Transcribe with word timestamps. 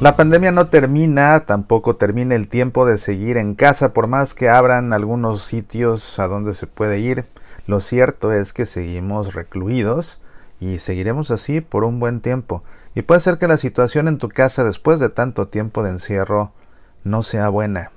La 0.00 0.16
pandemia 0.16 0.52
no 0.52 0.66
termina, 0.66 1.46
tampoco 1.46 1.96
termina 1.96 2.34
el 2.34 2.48
tiempo 2.48 2.84
de 2.84 2.98
seguir 2.98 3.38
en 3.38 3.54
casa, 3.54 3.94
por 3.94 4.06
más 4.06 4.34
que 4.34 4.48
abran 4.50 4.92
algunos 4.92 5.44
sitios 5.44 6.18
a 6.18 6.26
donde 6.26 6.52
se 6.52 6.66
puede 6.66 6.98
ir. 6.98 7.24
Lo 7.66 7.80
cierto 7.80 8.32
es 8.32 8.52
que 8.52 8.66
seguimos 8.66 9.34
recluidos 9.34 10.20
y 10.60 10.78
seguiremos 10.80 11.30
así 11.30 11.60
por 11.60 11.84
un 11.84 12.00
buen 12.00 12.20
tiempo. 12.20 12.62
Y 12.94 13.02
puede 13.02 13.20
ser 13.20 13.38
que 13.38 13.48
la 13.48 13.56
situación 13.56 14.06
en 14.08 14.18
tu 14.18 14.28
casa 14.28 14.62
después 14.64 15.00
de 15.00 15.08
tanto 15.08 15.48
tiempo 15.48 15.82
de 15.82 15.90
encierro 15.90 16.52
no 17.02 17.22
sea 17.22 17.48
buena. 17.48 17.90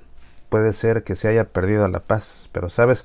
Puede 0.48 0.72
ser 0.72 1.04
que 1.04 1.14
se 1.14 1.28
haya 1.28 1.44
perdido 1.44 1.86
la 1.88 2.00
paz, 2.00 2.48
pero 2.52 2.70
sabes, 2.70 3.04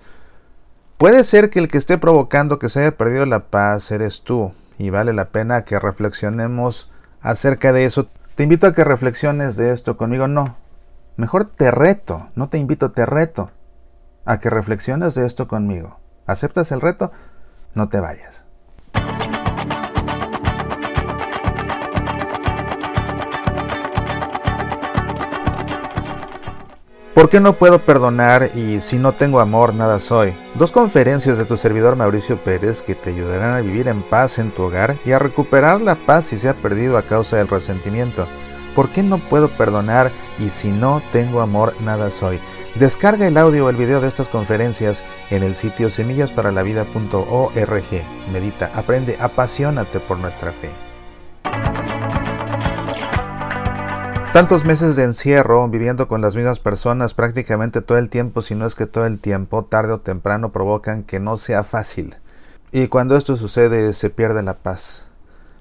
puede 0.98 1.24
ser 1.26 1.50
que 1.50 1.60
el 1.60 1.68
que 1.68 1.78
esté 1.78 1.98
provocando 1.98 2.58
que 2.58 2.70
se 2.70 2.80
haya 2.80 2.98
perdido 2.98 3.26
la 3.26 3.48
paz 3.48 3.92
eres 3.92 4.22
tú, 4.22 4.54
y 4.78 4.92
vale 4.92 5.12
la 5.14 5.30
pena 5.30 5.66
que 5.66 5.78
reflexionemos 5.78 6.90
acerca 7.22 7.74
de 7.74 7.86
eso. 7.86 8.08
Te 8.36 8.42
invito 8.44 8.66
a 8.66 8.74
que 8.74 8.84
reflexiones 8.84 9.56
de 9.58 9.72
esto 9.72 9.96
conmigo. 9.96 10.28
No, 10.28 10.56
mejor 11.18 11.46
te 11.46 11.70
reto, 11.70 12.30
no 12.36 12.50
te 12.50 12.58
invito, 12.58 12.92
te 12.92 13.06
reto 13.06 13.52
a 14.26 14.40
que 14.40 14.50
reflexiones 14.50 15.14
de 15.14 15.26
esto 15.26 15.48
conmigo. 15.48 16.00
¿Aceptas 16.26 16.72
el 16.72 16.82
reto? 16.82 17.12
No 17.76 17.90
te 17.90 18.00
vayas. 18.00 18.46
¿Por 27.14 27.30
qué 27.30 27.40
no 27.40 27.54
puedo 27.54 27.78
perdonar 27.78 28.50
y 28.56 28.82
si 28.82 28.98
no 28.98 29.14
tengo 29.14 29.40
amor 29.40 29.76
nada 29.76 30.00
soy? 30.00 30.34
Dos 30.56 30.72
conferencias 30.72 31.38
de 31.38 31.46
tu 31.46 31.58
servidor 31.58 31.96
Mauricio 31.96 32.38
Pérez 32.38 32.82
que 32.82 32.96
te 32.96 33.12
ayudarán 33.12 33.54
a 33.54 33.62
vivir 33.62 33.88
en 33.88 34.02
paz 34.02 34.40
en 34.40 34.50
tu 34.50 34.64
hogar 34.64 34.98
y 35.06 35.12
a 35.12 35.20
recuperar 35.20 35.80
la 35.80 35.94
paz 35.94 36.26
si 36.26 36.40
se 36.40 36.50
ha 36.50 36.56
perdido 36.56 36.98
a 36.98 37.04
causa 37.04 37.38
del 37.38 37.48
resentimiento. 37.48 38.26
¿Por 38.76 38.90
qué 38.90 39.04
no 39.04 39.20
puedo 39.20 39.50
perdonar 39.50 40.12
y 40.40 40.50
si 40.50 40.72
no 40.72 41.04
tengo 41.12 41.42
amor 41.42 41.76
nada 41.82 42.10
soy? 42.10 42.40
Descarga 42.74 43.28
el 43.28 43.38
audio 43.38 43.68
o 43.68 43.70
el 43.70 43.76
video 43.76 44.02
de 44.02 44.08
estas 44.08 44.28
conferencias 44.28 45.04
en 45.30 45.44
el 45.44 45.56
sitio 45.56 45.92
semillasparalavida.org. 45.92 48.32
Medita, 48.32 48.72
aprende, 48.74 49.18
apasionate 49.20 50.00
por 50.00 50.18
nuestra 50.18 50.52
fe. 50.52 50.72
Tantos 54.34 54.66
meses 54.66 54.96
de 54.96 55.04
encierro, 55.04 55.70
viviendo 55.70 56.08
con 56.08 56.20
las 56.20 56.36
mismas 56.36 56.58
personas 56.58 57.14
prácticamente 57.14 57.84
todo 57.84 58.00
el 58.00 58.10
tiempo, 58.10 58.42
si 58.42 58.56
no 58.56 58.66
es 58.66 58.74
que 58.74 58.88
todo 58.88 59.06
el 59.06 59.20
tiempo, 59.20 59.64
tarde 59.66 59.94
o 59.94 60.00
temprano 60.00 60.52
provocan 60.52 61.04
que 61.04 61.20
no 61.20 61.38
sea 61.38 61.64
fácil. 61.64 62.16
Y 62.72 62.88
cuando 62.88 63.16
esto 63.16 63.38
sucede 63.38 63.94
se 63.94 64.10
pierde 64.10 64.42
la 64.42 64.56
paz. 64.56 65.06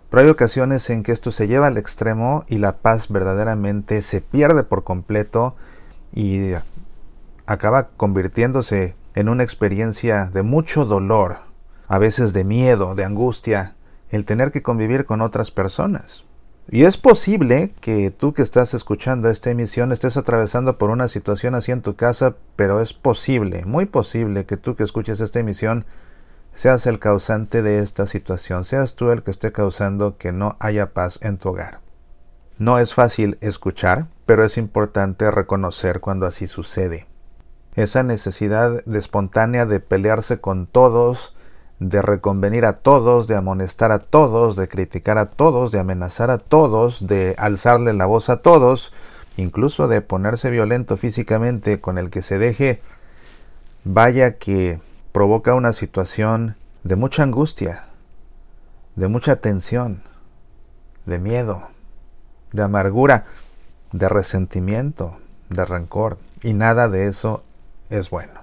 Pero 0.09 0.23
hay 0.23 0.31
ocasiones 0.31 0.89
en 0.89 1.03
que 1.03 1.13
esto 1.13 1.33
se 1.33 1.49
lleva 1.49 1.67
al 1.67 1.77
extremo 1.77 2.47
y 2.49 2.57
la 2.57 2.79
paz 2.79 3.11
verdaderamente 3.11 4.01
se 4.01 4.23
pierde 4.23 4.63
por 4.63 4.85
completo 4.85 5.55
y 6.15 6.53
acaba 7.45 7.89
convirtiéndose 7.99 8.97
en 9.15 9.29
una 9.29 9.43
experiencia 9.43 10.31
de 10.33 10.43
mucho 10.43 10.87
dolor, 10.87 11.41
a 11.89 11.99
veces 11.99 12.33
de 12.33 12.45
miedo, 12.45 12.95
de 12.95 13.05
angustia, 13.05 13.75
el 14.09 14.25
tener 14.25 14.51
que 14.51 14.63
convivir 14.63 15.05
con 15.05 15.21
otras 15.21 15.51
personas. 15.51 16.25
Y 16.71 16.85
es 16.85 16.97
posible 16.97 17.73
que 17.81 18.11
tú 18.11 18.33
que 18.33 18.43
estás 18.43 18.73
escuchando 18.73 19.29
esta 19.29 19.51
emisión 19.51 19.93
estés 19.93 20.17
atravesando 20.17 20.79
por 20.79 20.91
una 20.91 21.09
situación 21.09 21.55
así 21.55 21.73
en 21.73 21.83
tu 21.83 21.97
casa, 21.97 22.37
pero 22.57 22.81
es 22.81 22.93
posible, 22.93 23.65
muy 23.65 23.87
posible 23.87 24.47
que 24.47 24.57
tú 24.57 24.77
que 24.77 24.85
escuches 24.85 25.21
esta 25.21 25.41
emisión 25.41 25.85
seas 26.55 26.87
el 26.87 26.99
causante 26.99 27.63
de 27.63 27.81
esta 27.81 28.07
situación, 28.07 28.65
seas 28.65 28.95
tú 28.95 29.11
el 29.11 29.23
que 29.23 29.31
esté 29.31 29.53
causando 29.53 30.17
que 30.19 30.33
no 30.33 30.57
haya 30.61 30.93
paz 30.93 31.19
en 31.23 31.39
tu 31.39 31.51
hogar. 31.51 31.81
No 32.59 32.79
es 32.79 32.95
fácil 32.95 33.39
escuchar, 33.41 34.07
pero 34.27 34.45
es 34.45 34.57
importante 34.57 35.31
reconocer 35.31 36.01
cuando 36.01 36.27
así 36.27 36.47
sucede. 36.47 37.07
Esa 37.75 38.03
necesidad 38.03 38.85
de 38.85 38.99
espontánea 38.99 39.67
de 39.67 39.81
pelearse 39.81 40.41
con 40.41 40.67
todos, 40.67 41.35
de 41.79 42.03
reconvenir 42.03 42.65
a 42.65 42.75
todos, 42.75 43.27
de 43.27 43.35
amonestar 43.35 43.91
a 43.93 43.99
todos, 43.99 44.57
de 44.57 44.69
criticar 44.69 45.19
a 45.19 45.27
todos, 45.27 45.73
de 45.73 45.81
amenazar 45.81 46.31
a 46.31 46.39
todos, 46.39 47.07
de 47.07 47.35
alzarle 47.39 47.93
la 47.93 48.07
voz 48.07 48.29
a 48.29 48.39
todos, 48.39 48.93
incluso 49.37 49.89
de 49.89 50.01
ponerse 50.01 50.51
violento 50.51 50.97
físicamente 50.97 51.81
con 51.81 51.99
el 51.99 52.11
que 52.11 52.23
se 52.23 52.39
deje, 52.39 52.81
vaya 53.85 54.39
que 54.39 54.81
provoca 55.13 55.55
una 55.55 55.73
situación 55.73 56.57
de 56.85 56.97
mucha 56.97 57.23
angustia, 57.23 57.85
de 58.97 59.09
mucha 59.09 59.37
tensión, 59.37 60.03
de 61.07 61.19
miedo, 61.19 61.63
de 62.53 62.63
amargura, 62.63 63.25
de 63.93 64.09
resentimiento, 64.09 65.17
de 65.49 65.65
rencor, 65.65 66.19
y 66.43 66.55
nada 66.55 66.89
de 66.89 67.09
eso 67.09 67.43
es 67.91 68.11
bueno. 68.11 68.42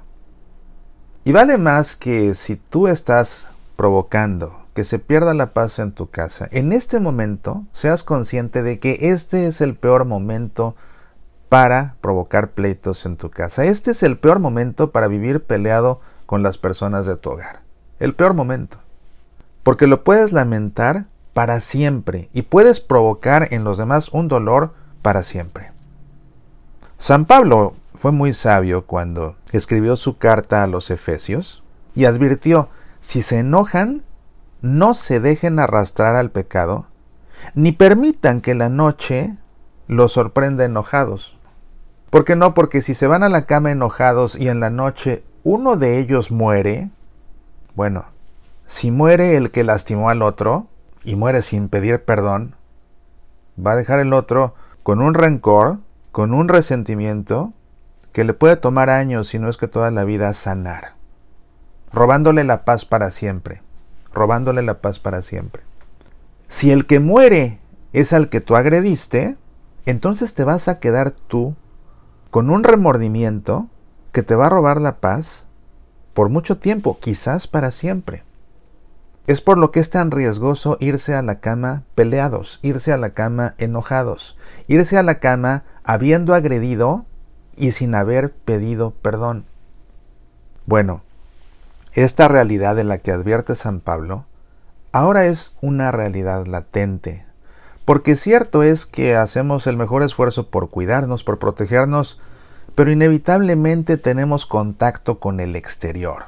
Y 1.30 1.32
vale 1.32 1.60
más 1.60 1.96
que 1.96 2.34
si 2.34 2.56
tú 2.56 2.88
estás 2.88 3.46
provocando 3.76 4.64
que 4.74 4.84
se 4.84 4.98
pierda 4.98 5.36
la 5.36 5.54
paz 5.54 5.78
en 5.78 5.92
tu 5.92 6.10
casa, 6.10 6.48
en 6.50 6.74
este 6.74 7.00
momento 7.00 7.66
seas 7.72 8.02
consciente 8.02 8.64
de 8.64 8.80
que 8.80 8.98
este 9.12 9.46
es 9.46 9.62
el 9.62 9.76
peor 9.76 10.06
momento 10.06 10.76
para 11.48 11.94
provocar 12.02 12.50
pleitos 12.50 13.06
en 13.06 13.16
tu 13.16 13.30
casa. 13.30 13.66
Este 13.66 13.92
es 13.92 14.02
el 14.02 14.18
peor 14.18 14.40
momento 14.40 14.90
para 14.90 15.08
vivir 15.08 15.44
peleado 15.44 16.02
con 16.26 16.42
las 16.42 16.58
personas 16.58 17.06
de 17.06 17.16
tu 17.16 17.30
hogar. 17.30 17.62
El 18.00 18.16
peor 18.16 18.34
momento. 18.34 18.80
Porque 19.62 19.86
lo 19.86 20.04
puedes 20.04 20.32
lamentar 20.32 21.06
para 21.36 21.60
siempre 21.60 22.30
y 22.34 22.42
puedes 22.42 22.80
provocar 22.80 23.54
en 23.54 23.64
los 23.64 23.78
demás 23.78 24.10
un 24.10 24.30
dolor 24.30 24.74
para 25.04 25.22
siempre. 25.22 25.74
San 26.98 27.26
Pablo 27.26 27.76
fue 27.96 28.12
muy 28.12 28.34
sabio 28.34 28.86
cuando 28.86 29.36
escribió 29.52 29.96
su 29.96 30.18
carta 30.18 30.64
a 30.64 30.68
los 30.68 30.92
Efesios 30.92 31.64
y 31.96 32.06
advirtió, 32.06 32.70
si 33.02 33.22
se 33.22 33.40
enojan, 33.40 34.04
no 34.62 34.94
se 34.94 35.20
dejen 35.20 35.60
arrastrar 35.60 36.16
al 36.16 36.32
pecado, 36.32 36.86
ni 37.56 37.72
permitan 37.72 38.42
que 38.42 38.56
la 38.56 38.70
noche 38.70 39.38
los 39.88 40.14
sorprenda 40.14 40.66
enojados. 40.66 41.38
¿Por 42.10 42.26
qué 42.26 42.36
no? 42.36 42.54
Porque 42.54 42.82
si 42.82 42.94
se 42.94 43.08
van 43.08 43.24
a 43.24 43.30
la 43.30 43.46
cama 43.46 43.72
enojados 43.72 44.36
y 44.36 44.50
en 44.50 44.60
la 44.60 44.70
noche 44.70 45.24
uno 45.44 45.76
de 45.76 46.00
ellos 46.00 46.32
muere, 46.32 46.90
bueno, 47.76 48.06
si 48.66 48.92
muere 48.92 49.36
el 49.36 49.52
que 49.52 49.64
lastimó 49.64 50.10
al 50.10 50.22
otro 50.22 50.68
y 51.04 51.16
muere 51.16 51.42
sin 51.42 51.70
pedir 51.70 52.04
perdón, 52.04 52.56
va 53.58 53.74
a 53.74 53.76
dejar 53.76 54.00
el 54.00 54.14
otro 54.14 54.54
con 54.84 55.02
un 55.02 55.14
rencor, 55.14 55.80
con 56.12 56.34
un 56.34 56.48
resentimiento 56.48 57.54
que 58.20 58.26
le 58.26 58.34
puede 58.34 58.58
tomar 58.58 58.90
años, 58.90 59.30
si 59.30 59.40
no 59.40 59.48
es 59.48 59.56
que 59.56 59.70
toda 59.70 59.92
la 59.92 60.04
vida, 60.04 60.34
sanar, 60.34 60.96
robándole 61.94 62.44
la 62.44 62.66
paz 62.66 62.84
para 62.84 63.12
siempre, 63.12 63.62
robándole 64.14 64.62
la 64.62 64.82
paz 64.82 65.00
para 65.00 65.22
siempre. 65.22 65.64
Si 66.50 66.70
el 66.70 66.86
que 66.86 67.00
muere 67.00 67.60
es 67.94 68.12
al 68.12 68.28
que 68.28 68.42
tú 68.42 68.58
agrediste, 68.58 69.38
entonces 69.86 70.34
te 70.34 70.44
vas 70.44 70.68
a 70.68 70.82
quedar 70.82 71.12
tú 71.12 71.56
con 72.30 72.50
un 72.50 72.66
remordimiento 72.66 73.70
que 74.12 74.22
te 74.22 74.36
va 74.36 74.48
a 74.48 74.50
robar 74.50 74.82
la 74.82 74.98
paz 74.98 75.46
por 76.14 76.28
mucho 76.28 76.58
tiempo, 76.58 77.00
quizás 77.00 77.48
para 77.48 77.72
siempre. 77.72 78.26
Es 79.28 79.40
por 79.40 79.58
lo 79.58 79.72
que 79.72 79.80
es 79.80 79.92
tan 79.92 80.12
riesgoso 80.12 80.76
irse 80.82 81.16
a 81.16 81.22
la 81.22 81.40
cama 81.40 81.84
peleados, 81.96 82.60
irse 82.64 82.92
a 82.92 82.98
la 82.98 83.12
cama 83.12 83.56
enojados, 83.60 84.38
irse 84.68 84.98
a 84.98 85.04
la 85.04 85.20
cama 85.20 85.64
habiendo 85.86 86.34
agredido 86.34 87.06
y 87.60 87.72
sin 87.72 87.94
haber 87.94 88.32
pedido 88.32 88.92
perdón. 88.92 89.46
Bueno, 90.66 91.02
esta 91.94 92.28
realidad 92.28 92.76
de 92.76 92.86
la 92.86 92.98
que 92.98 93.12
advierte 93.12 93.56
San 93.56 93.82
Pablo 93.82 94.26
ahora 94.92 95.26
es 95.26 95.54
una 95.62 95.92
realidad 95.92 96.48
latente, 96.48 97.26
porque 97.86 98.16
cierto 98.16 98.64
es 98.64 98.86
que 98.86 99.16
hacemos 99.16 99.68
el 99.68 99.78
mejor 99.78 100.04
esfuerzo 100.04 100.50
por 100.50 100.70
cuidarnos, 100.70 101.24
por 101.24 101.38
protegernos, 101.38 102.20
pero 102.76 102.92
inevitablemente 102.92 103.98
tenemos 103.98 104.46
contacto 104.46 105.20
con 105.20 105.40
el 105.40 105.56
exterior, 105.56 106.26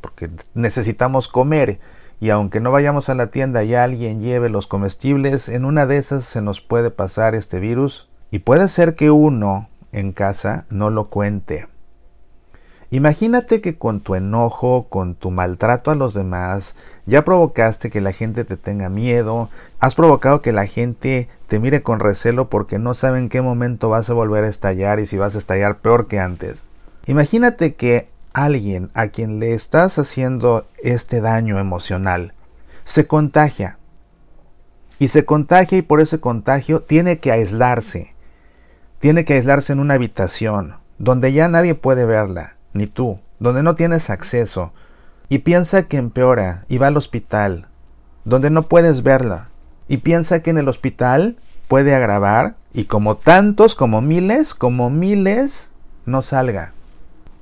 porque 0.00 0.30
necesitamos 0.54 1.28
comer 1.28 1.80
y 2.20 2.30
aunque 2.30 2.60
no 2.60 2.70
vayamos 2.70 3.08
a 3.08 3.14
la 3.14 3.28
tienda 3.28 3.64
y 3.64 3.74
alguien 3.74 4.20
lleve 4.20 4.48
los 4.48 4.66
comestibles, 4.66 5.48
en 5.48 5.64
una 5.64 5.86
de 5.86 5.98
esas 5.98 6.24
se 6.24 6.42
nos 6.42 6.60
puede 6.60 6.90
pasar 6.90 7.34
este 7.34 7.60
virus 7.60 8.08
y 8.30 8.40
puede 8.40 8.68
ser 8.68 8.94
que 8.94 9.10
uno 9.10 9.68
en 9.92 10.12
casa 10.12 10.66
no 10.70 10.90
lo 10.90 11.08
cuente. 11.08 11.68
Imagínate 12.90 13.60
que 13.60 13.76
con 13.76 14.00
tu 14.00 14.14
enojo, 14.14 14.86
con 14.88 15.16
tu 15.16 15.30
maltrato 15.30 15.90
a 15.90 15.96
los 15.96 16.14
demás, 16.14 16.76
ya 17.04 17.24
provocaste 17.24 17.90
que 17.90 18.00
la 18.00 18.12
gente 18.12 18.44
te 18.44 18.56
tenga 18.56 18.88
miedo, 18.88 19.50
has 19.80 19.96
provocado 19.96 20.40
que 20.40 20.52
la 20.52 20.66
gente 20.66 21.28
te 21.48 21.58
mire 21.58 21.82
con 21.82 21.98
recelo 21.98 22.48
porque 22.48 22.78
no 22.78 22.94
sabe 22.94 23.18
en 23.18 23.28
qué 23.28 23.42
momento 23.42 23.88
vas 23.88 24.08
a 24.08 24.14
volver 24.14 24.44
a 24.44 24.48
estallar 24.48 25.00
y 25.00 25.06
si 25.06 25.16
vas 25.16 25.34
a 25.34 25.38
estallar 25.38 25.78
peor 25.78 26.06
que 26.06 26.20
antes. 26.20 26.62
Imagínate 27.06 27.74
que 27.74 28.08
alguien 28.32 28.90
a 28.94 29.08
quien 29.08 29.40
le 29.40 29.54
estás 29.54 29.98
haciendo 29.98 30.66
este 30.82 31.20
daño 31.20 31.58
emocional 31.58 32.34
se 32.84 33.06
contagia 33.06 33.78
y 34.98 35.08
se 35.08 35.24
contagia 35.24 35.78
y 35.78 35.82
por 35.82 36.00
ese 36.00 36.20
contagio 36.20 36.82
tiene 36.82 37.18
que 37.18 37.32
aislarse. 37.32 38.15
Tiene 38.98 39.24
que 39.24 39.34
aislarse 39.34 39.72
en 39.72 39.80
una 39.80 39.94
habitación 39.94 40.76
donde 40.98 41.32
ya 41.32 41.48
nadie 41.48 41.74
puede 41.74 42.06
verla, 42.06 42.54
ni 42.72 42.86
tú, 42.86 43.20
donde 43.38 43.62
no 43.62 43.74
tienes 43.74 44.10
acceso, 44.10 44.72
y 45.28 45.38
piensa 45.38 45.88
que 45.88 45.98
empeora 45.98 46.64
y 46.68 46.78
va 46.78 46.86
al 46.86 46.96
hospital, 46.96 47.66
donde 48.24 48.50
no 48.50 48.62
puedes 48.62 49.02
verla, 49.02 49.48
y 49.88 49.98
piensa 49.98 50.40
que 50.42 50.50
en 50.50 50.58
el 50.58 50.68
hospital 50.68 51.36
puede 51.68 51.94
agravar 51.94 52.54
y 52.72 52.84
como 52.84 53.16
tantos, 53.16 53.74
como 53.74 54.00
miles, 54.00 54.54
como 54.54 54.90
miles, 54.90 55.70
no 56.04 56.22
salga. 56.22 56.72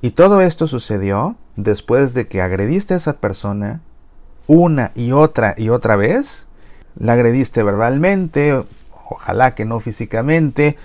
Y 0.01 0.11
todo 0.11 0.41
esto 0.41 0.67
sucedió 0.67 1.35
después 1.55 2.13
de 2.13 2.27
que 2.27 2.41
agrediste 2.41 2.93
a 2.93 2.97
esa 2.97 3.17
persona 3.17 3.81
una 4.47 4.91
y 4.95 5.11
otra 5.11 5.55
y 5.57 5.69
otra 5.69 5.95
vez. 5.95 6.47
La 6.97 7.13
agrediste 7.13 7.63
verbalmente, 7.63 8.63
ojalá 9.09 9.55
que 9.55 9.65
no 9.65 9.79
físicamente, 9.79 10.77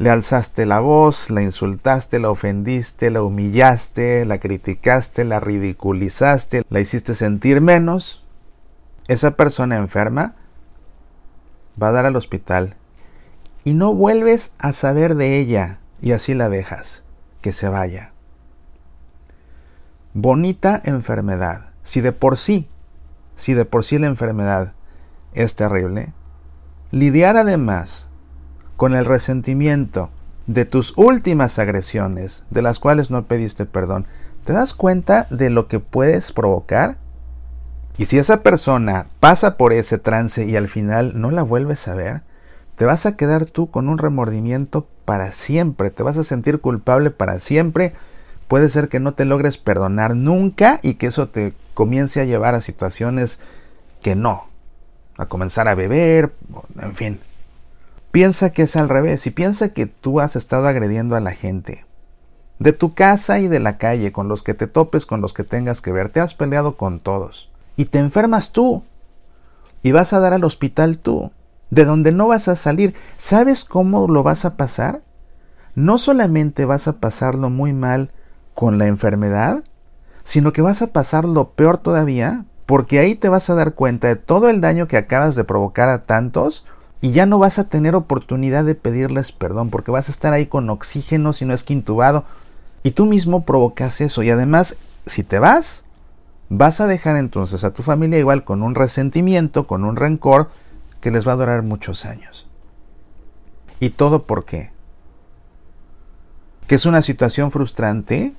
le 0.00 0.08
alzaste 0.08 0.64
la 0.64 0.80
voz, 0.80 1.28
la 1.28 1.42
insultaste, 1.42 2.20
la 2.20 2.30
ofendiste, 2.30 3.10
la 3.10 3.22
humillaste, 3.22 4.24
la 4.24 4.38
criticaste, 4.38 5.26
la 5.26 5.40
ridiculizaste, 5.40 6.62
la 6.70 6.80
hiciste 6.80 7.14
sentir 7.14 7.60
menos. 7.60 8.24
Esa 9.08 9.32
persona 9.32 9.76
enferma 9.76 10.36
va 11.80 11.88
a 11.88 11.92
dar 11.92 12.06
al 12.06 12.16
hospital 12.16 12.76
y 13.62 13.74
no 13.74 13.92
vuelves 13.92 14.54
a 14.58 14.72
saber 14.72 15.16
de 15.16 15.38
ella 15.38 15.80
y 16.00 16.12
así 16.12 16.32
la 16.32 16.48
dejas, 16.48 17.02
que 17.42 17.52
se 17.52 17.68
vaya. 17.68 18.12
Bonita 20.14 20.80
enfermedad. 20.82 21.72
Si 21.82 22.00
de 22.00 22.12
por 22.12 22.38
sí, 22.38 22.70
si 23.36 23.52
de 23.52 23.66
por 23.66 23.84
sí 23.84 23.98
la 23.98 24.06
enfermedad 24.06 24.72
es 25.34 25.56
terrible, 25.56 26.14
lidiar 26.90 27.36
además 27.36 28.08
con 28.80 28.94
el 28.94 29.04
resentimiento 29.04 30.08
de 30.46 30.64
tus 30.64 30.96
últimas 30.96 31.58
agresiones, 31.58 32.44
de 32.48 32.62
las 32.62 32.78
cuales 32.78 33.10
no 33.10 33.24
pediste 33.26 33.66
perdón, 33.66 34.06
¿te 34.46 34.54
das 34.54 34.72
cuenta 34.72 35.26
de 35.28 35.50
lo 35.50 35.68
que 35.68 35.80
puedes 35.80 36.32
provocar? 36.32 36.96
Y 37.98 38.06
si 38.06 38.16
esa 38.16 38.42
persona 38.42 39.08
pasa 39.20 39.58
por 39.58 39.74
ese 39.74 39.98
trance 39.98 40.46
y 40.46 40.56
al 40.56 40.66
final 40.66 41.20
no 41.20 41.30
la 41.30 41.42
vuelves 41.42 41.88
a 41.88 41.94
ver, 41.94 42.22
te 42.74 42.86
vas 42.86 43.04
a 43.04 43.18
quedar 43.18 43.44
tú 43.44 43.70
con 43.70 43.86
un 43.86 43.98
remordimiento 43.98 44.88
para 45.04 45.32
siempre, 45.32 45.90
te 45.90 46.02
vas 46.02 46.16
a 46.16 46.24
sentir 46.24 46.62
culpable 46.62 47.10
para 47.10 47.38
siempre, 47.38 47.92
puede 48.48 48.70
ser 48.70 48.88
que 48.88 48.98
no 48.98 49.12
te 49.12 49.26
logres 49.26 49.58
perdonar 49.58 50.16
nunca 50.16 50.80
y 50.82 50.94
que 50.94 51.08
eso 51.08 51.28
te 51.28 51.52
comience 51.74 52.22
a 52.22 52.24
llevar 52.24 52.54
a 52.54 52.62
situaciones 52.62 53.40
que 54.00 54.14
no, 54.14 54.46
a 55.18 55.26
comenzar 55.26 55.68
a 55.68 55.74
beber, 55.74 56.32
en 56.80 56.94
fin. 56.94 57.20
Piensa 58.10 58.50
que 58.50 58.62
es 58.62 58.76
al 58.76 58.88
revés 58.88 59.26
y 59.26 59.30
piensa 59.30 59.70
que 59.70 59.86
tú 59.86 60.20
has 60.20 60.36
estado 60.36 60.66
agrediendo 60.66 61.16
a 61.16 61.20
la 61.20 61.32
gente. 61.32 61.84
De 62.58 62.72
tu 62.72 62.94
casa 62.94 63.38
y 63.38 63.48
de 63.48 63.60
la 63.60 63.78
calle, 63.78 64.12
con 64.12 64.28
los 64.28 64.42
que 64.42 64.54
te 64.54 64.66
topes, 64.66 65.06
con 65.06 65.20
los 65.20 65.32
que 65.32 65.44
tengas 65.44 65.80
que 65.80 65.92
ver, 65.92 66.08
te 66.10 66.20
has 66.20 66.34
peleado 66.34 66.76
con 66.76 67.00
todos. 67.00 67.50
Y 67.76 67.86
te 67.86 67.98
enfermas 67.98 68.52
tú. 68.52 68.82
Y 69.82 69.92
vas 69.92 70.12
a 70.12 70.20
dar 70.20 70.32
al 70.32 70.44
hospital 70.44 70.98
tú 70.98 71.30
de 71.70 71.84
donde 71.84 72.12
no 72.12 72.28
vas 72.28 72.48
a 72.48 72.56
salir. 72.56 72.94
¿Sabes 73.16 73.64
cómo 73.64 74.08
lo 74.08 74.22
vas 74.22 74.44
a 74.44 74.56
pasar? 74.56 75.02
No 75.74 75.98
solamente 75.98 76.64
vas 76.64 76.88
a 76.88 76.98
pasarlo 76.98 77.48
muy 77.48 77.72
mal 77.72 78.10
con 78.54 78.76
la 78.76 78.88
enfermedad, 78.88 79.62
sino 80.24 80.52
que 80.52 80.62
vas 80.62 80.82
a 80.82 80.88
pasarlo 80.88 81.50
peor 81.50 81.78
todavía, 81.78 82.44
porque 82.66 82.98
ahí 82.98 83.14
te 83.14 83.28
vas 83.28 83.48
a 83.48 83.54
dar 83.54 83.74
cuenta 83.74 84.08
de 84.08 84.16
todo 84.16 84.48
el 84.48 84.60
daño 84.60 84.88
que 84.88 84.96
acabas 84.96 85.36
de 85.36 85.44
provocar 85.44 85.88
a 85.88 86.04
tantos 86.04 86.66
y 87.00 87.12
ya 87.12 87.26
no 87.26 87.38
vas 87.38 87.58
a 87.58 87.64
tener 87.64 87.94
oportunidad 87.94 88.64
de 88.64 88.74
pedirles 88.74 89.32
perdón, 89.32 89.70
porque 89.70 89.90
vas 89.90 90.08
a 90.08 90.12
estar 90.12 90.32
ahí 90.32 90.46
con 90.46 90.68
oxígeno 90.70 91.32
si 91.32 91.44
no 91.44 91.54
es 91.54 91.64
que 91.64 91.72
intubado, 91.72 92.24
y 92.82 92.92
tú 92.92 93.06
mismo 93.06 93.44
provocas 93.44 94.00
eso, 94.00 94.22
y 94.22 94.30
además, 94.30 94.76
si 95.06 95.22
te 95.22 95.38
vas, 95.38 95.84
vas 96.48 96.80
a 96.80 96.86
dejar 96.86 97.16
entonces 97.16 97.64
a 97.64 97.72
tu 97.72 97.82
familia 97.82 98.18
igual 98.18 98.44
con 98.44 98.62
un 98.62 98.74
resentimiento, 98.74 99.66
con 99.66 99.84
un 99.84 99.96
rencor, 99.96 100.50
que 101.00 101.10
les 101.10 101.26
va 101.26 101.32
a 101.32 101.36
durar 101.36 101.62
muchos 101.62 102.04
años. 102.04 102.46
¿Y 103.80 103.90
todo 103.90 104.24
por 104.24 104.44
qué? 104.44 104.70
Que 106.66 106.74
es 106.74 106.84
una 106.84 107.02
situación 107.02 107.50
frustrante 107.50 108.34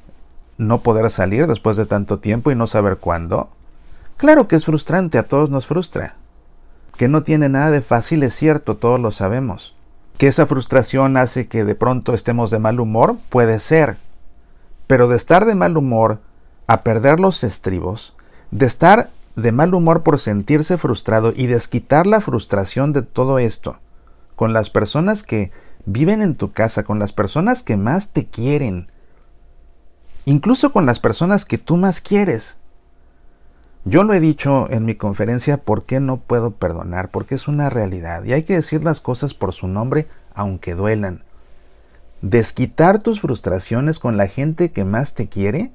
no 0.57 0.81
poder 0.81 1.09
salir 1.09 1.47
después 1.47 1.75
de 1.75 1.87
tanto 1.87 2.19
tiempo 2.19 2.51
y 2.51 2.55
no 2.55 2.67
saber 2.67 2.97
cuándo. 2.97 3.49
Claro 4.17 4.47
que 4.47 4.55
es 4.55 4.65
frustrante, 4.65 5.17
a 5.17 5.27
todos 5.27 5.49
nos 5.49 5.65
frustra. 5.65 6.15
Que 6.97 7.07
no 7.07 7.23
tiene 7.23 7.49
nada 7.49 7.71
de 7.71 7.81
fácil 7.81 8.23
es 8.23 8.35
cierto, 8.35 8.77
todos 8.77 8.99
lo 8.99 9.11
sabemos. 9.11 9.75
Que 10.17 10.27
esa 10.27 10.45
frustración 10.45 11.17
hace 11.17 11.47
que 11.47 11.63
de 11.63 11.75
pronto 11.75 12.13
estemos 12.13 12.51
de 12.51 12.59
mal 12.59 12.79
humor, 12.79 13.17
puede 13.29 13.59
ser. 13.59 13.97
Pero 14.87 15.07
de 15.07 15.17
estar 15.17 15.45
de 15.45 15.55
mal 15.55 15.77
humor 15.77 16.19
a 16.67 16.83
perder 16.83 17.19
los 17.19 17.43
estribos, 17.43 18.15
de 18.51 18.65
estar 18.65 19.09
de 19.35 19.51
mal 19.51 19.73
humor 19.73 20.03
por 20.03 20.19
sentirse 20.19 20.77
frustrado 20.77 21.33
y 21.35 21.47
desquitar 21.47 22.05
la 22.05 22.21
frustración 22.21 22.93
de 22.93 23.01
todo 23.01 23.39
esto 23.39 23.77
con 24.41 24.53
las 24.53 24.71
personas 24.71 25.21
que 25.21 25.51
viven 25.85 26.23
en 26.23 26.33
tu 26.33 26.51
casa, 26.51 26.83
con 26.83 26.97
las 26.97 27.13
personas 27.13 27.61
que 27.61 27.77
más 27.77 28.07
te 28.07 28.25
quieren, 28.25 28.91
incluso 30.25 30.71
con 30.71 30.87
las 30.87 30.99
personas 30.99 31.45
que 31.45 31.59
tú 31.59 31.77
más 31.77 32.01
quieres. 32.01 32.57
Yo 33.83 34.03
lo 34.03 34.13
he 34.13 34.19
dicho 34.19 34.69
en 34.69 34.85
mi 34.85 34.93
conferencia, 34.93 35.57
¿por 35.57 35.85
qué 35.85 35.99
no 35.99 36.17
puedo 36.17 36.51
perdonar? 36.51 37.09
Porque 37.09 37.33
es 37.33 37.47
una 37.47 37.71
realidad 37.71 38.23
y 38.23 38.33
hay 38.33 38.43
que 38.43 38.53
decir 38.53 38.83
las 38.83 39.01
cosas 39.01 39.33
por 39.33 39.53
su 39.53 39.67
nombre, 39.67 40.07
aunque 40.35 40.75
duelan. 40.75 41.23
Desquitar 42.21 42.99
tus 42.99 43.21
frustraciones 43.21 43.97
con 43.97 44.17
la 44.17 44.27
gente 44.27 44.71
que 44.71 44.85
más 44.85 45.15
te 45.15 45.27
quiere 45.27 45.71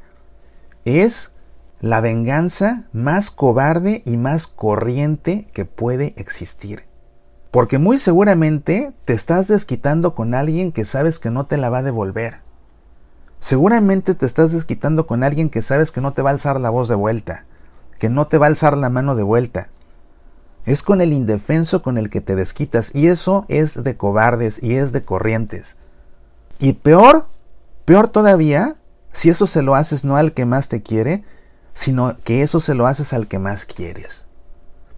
es 0.84 1.32
la 1.80 2.00
venganza 2.00 2.84
más 2.92 3.32
cobarde 3.32 4.02
y 4.06 4.16
más 4.16 4.46
corriente 4.46 5.48
que 5.52 5.64
puede 5.64 6.14
existir. 6.16 6.84
Porque 7.50 7.78
muy 7.78 7.98
seguramente 7.98 8.92
te 9.04 9.14
estás 9.14 9.48
desquitando 9.48 10.14
con 10.14 10.32
alguien 10.34 10.70
que 10.70 10.84
sabes 10.84 11.18
que 11.18 11.32
no 11.32 11.46
te 11.46 11.56
la 11.56 11.70
va 11.70 11.78
a 11.78 11.82
devolver. 11.82 12.40
Seguramente 13.40 14.14
te 14.14 14.26
estás 14.26 14.52
desquitando 14.52 15.08
con 15.08 15.24
alguien 15.24 15.50
que 15.50 15.62
sabes 15.62 15.90
que 15.90 16.00
no 16.00 16.12
te 16.12 16.22
va 16.22 16.30
a 16.30 16.34
alzar 16.34 16.60
la 16.60 16.70
voz 16.70 16.88
de 16.88 16.94
vuelta, 16.94 17.44
que 17.98 18.08
no 18.08 18.26
te 18.26 18.38
va 18.38 18.46
a 18.46 18.48
alzar 18.48 18.76
la 18.76 18.90
mano 18.90 19.14
de 19.14 19.22
vuelta. 19.22 19.68
Es 20.64 20.82
con 20.82 21.00
el 21.00 21.12
indefenso 21.12 21.82
con 21.82 21.96
el 21.96 22.10
que 22.10 22.20
te 22.20 22.34
desquitas 22.34 22.90
y 22.94 23.06
eso 23.06 23.46
es 23.48 23.82
de 23.82 23.96
cobardes 23.96 24.62
y 24.62 24.74
es 24.74 24.92
de 24.92 25.04
corrientes. 25.04 25.76
Y 26.58 26.74
peor, 26.74 27.26
peor 27.84 28.08
todavía, 28.08 28.76
si 29.12 29.30
eso 29.30 29.46
se 29.46 29.62
lo 29.62 29.74
haces 29.74 30.04
no 30.04 30.16
al 30.16 30.32
que 30.32 30.44
más 30.44 30.68
te 30.68 30.82
quiere, 30.82 31.24
sino 31.72 32.16
que 32.24 32.42
eso 32.42 32.60
se 32.60 32.74
lo 32.74 32.86
haces 32.86 33.12
al 33.12 33.28
que 33.28 33.38
más 33.38 33.64
quieres. 33.64 34.24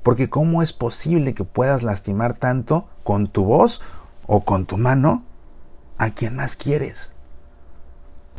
Porque 0.02 0.30
¿cómo 0.30 0.62
es 0.62 0.72
posible 0.72 1.34
que 1.34 1.44
puedas 1.44 1.82
lastimar 1.82 2.34
tanto 2.34 2.88
con 3.04 3.28
tu 3.28 3.44
voz 3.44 3.82
o 4.26 4.44
con 4.44 4.64
tu 4.64 4.78
mano 4.78 5.24
a 5.98 6.10
quien 6.10 6.36
más 6.36 6.56
quieres? 6.56 7.10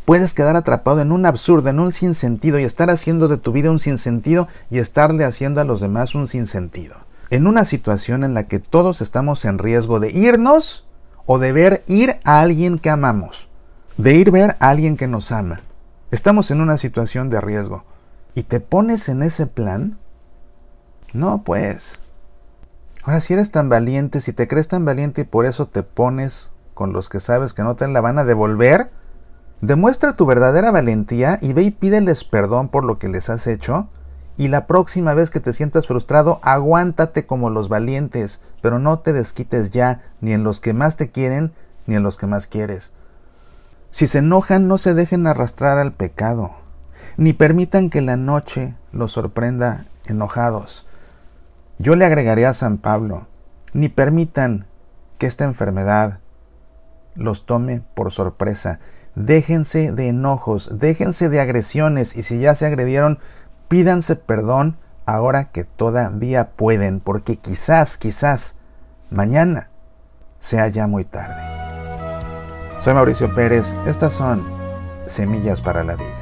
Puedes 0.10 0.34
quedar 0.34 0.56
atrapado 0.56 1.02
en 1.02 1.12
un 1.12 1.28
absurdo, 1.28 1.70
en 1.70 1.80
un 1.80 1.92
sinsentido 1.92 2.58
y 2.58 2.64
estar 2.64 2.90
haciendo 2.90 3.28
de 3.28 3.38
tu 3.38 3.52
vida 3.52 3.70
un 3.70 3.78
sinsentido 3.78 4.48
y 4.72 4.80
estarle 4.80 5.24
haciendo 5.24 5.62
a 5.62 5.66
los 5.66 5.82
demás 5.82 6.16
un 6.16 6.26
sinsentido. 6.26 6.96
En 7.30 7.46
una 7.46 7.64
situación 7.64 8.24
en 8.24 8.34
la 8.34 8.48
que 8.48 8.58
todos 8.58 9.02
estamos 9.02 9.46
en 9.46 9.60
riesgo 9.60 10.00
de 10.00 10.10
irnos 10.10 10.88
o 11.28 11.38
de 11.38 11.52
ver 11.52 11.84
ir 11.86 12.16
a 12.24 12.42
alguien 12.42 12.80
que 12.80 12.90
amamos, 12.90 13.48
de 13.98 14.16
ir 14.16 14.32
ver 14.32 14.58
a 14.60 14.72
alguien 14.72 14.98
que 14.98 15.06
nos 15.06 15.32
ama. 15.32 15.62
Estamos 16.10 16.50
en 16.50 16.62
una 16.62 16.80
situación 16.80 17.30
de 17.30 17.40
riesgo 17.40 17.84
y 18.34 18.42
te 18.42 18.60
pones 18.62 19.10
en 19.10 19.22
ese 19.22 19.46
plan, 19.46 20.00
no, 21.14 21.44
pues. 21.44 22.00
Ahora, 23.04 23.22
si 23.22 23.36
eres 23.36 23.52
tan 23.52 23.70
valiente, 23.70 24.22
si 24.22 24.34
te 24.34 24.48
crees 24.48 24.70
tan 24.70 24.86
valiente 24.86 25.22
y 25.22 25.26
por 25.26 25.46
eso 25.46 25.68
te 25.68 25.84
pones 25.84 26.50
con 26.74 26.94
los 26.94 27.10
que 27.10 27.20
sabes 27.20 27.54
que 27.54 27.62
no 27.62 27.76
te 27.76 27.88
la 27.88 28.02
van 28.02 28.18
a 28.18 28.26
devolver, 28.26 28.90
demuestra 29.62 30.14
tu 30.14 30.26
verdadera 30.26 30.72
valentía 30.72 31.40
y 31.42 31.54
ve 31.54 31.64
y 31.64 31.72
pídeles 31.72 32.24
perdón 32.24 32.70
por 32.70 32.84
lo 32.84 33.00
que 33.00 33.08
les 33.08 33.30
has 33.30 33.48
hecho. 33.48 33.88
Y 34.38 34.48
la 34.48 34.68
próxima 34.68 35.14
vez 35.14 35.30
que 35.30 35.42
te 35.42 35.52
sientas 35.52 35.88
frustrado, 35.88 36.40
aguántate 36.44 37.26
como 37.26 37.50
los 37.50 37.68
valientes, 37.68 38.40
pero 38.62 38.80
no 38.80 39.00
te 39.00 39.12
desquites 39.12 39.72
ya, 39.72 40.04
ni 40.22 40.32
en 40.32 40.44
los 40.44 40.62
que 40.62 40.74
más 40.74 40.96
te 40.96 41.10
quieren, 41.10 41.52
ni 41.88 41.96
en 41.96 42.04
los 42.04 42.16
que 42.16 42.26
más 42.26 42.48
quieres. 42.48 42.94
Si 43.92 44.08
se 44.08 44.20
enojan, 44.20 44.68
no 44.68 44.78
se 44.78 44.94
dejen 44.94 45.28
arrastrar 45.28 45.78
al 45.78 45.92
pecado 45.92 46.52
ni 47.20 47.34
permitan 47.34 47.90
que 47.90 48.00
la 48.00 48.16
noche 48.16 48.76
los 48.94 49.12
sorprenda 49.12 49.86
enojados. 50.06 50.88
Yo 51.78 51.98
le 51.98 52.06
agregaría 52.06 52.50
a 52.50 52.54
San 52.54 52.78
Pablo, 52.78 53.28
ni 53.74 53.90
permitan 53.90 54.68
que 55.18 55.28
esta 55.28 55.44
enfermedad 55.44 56.20
los 57.16 57.46
tome 57.46 57.82
por 57.94 58.14
sorpresa. 58.14 58.80
Déjense 59.20 59.92
de 59.92 60.08
enojos, 60.08 60.70
déjense 60.80 61.28
de 61.28 61.42
agresiones 61.42 62.16
y 62.16 62.24
si 62.24 62.40
ya 62.40 62.56
se 62.56 62.66
agredieron, 62.66 63.20
pídanse 63.68 64.16
perdón 64.16 64.78
ahora 65.06 65.52
que 65.52 65.66
todavía 65.66 66.52
pueden, 66.52 67.02
porque 67.02 67.36
quizás, 67.36 67.98
quizás 67.98 68.56
mañana 69.10 69.72
sea 70.40 70.70
ya 70.70 70.88
muy 70.88 71.04
tarde. 71.04 71.36
Soy 72.80 72.94
Mauricio 72.94 73.36
Pérez, 73.36 73.76
estas 73.86 74.14
son 74.14 74.48
Semillas 75.06 75.60
para 75.60 75.84
la 75.84 75.96
Vida. 75.96 76.19